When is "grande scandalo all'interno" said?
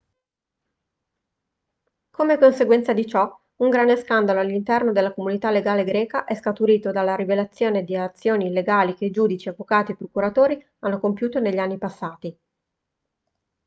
3.69-4.91